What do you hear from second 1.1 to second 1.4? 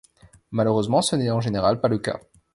n'est en